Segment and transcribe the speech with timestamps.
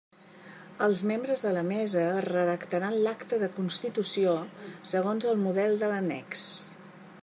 [0.85, 4.35] Els membres de la mesa redactaran l'acta de constitució
[4.95, 6.49] segons el model de l'annex.